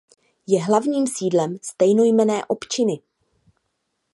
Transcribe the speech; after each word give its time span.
Je 0.47 0.59
hlavním 0.63 1.07
sídlem 1.07 1.57
stejnojmenné 1.61 2.45
opčiny. 2.45 3.01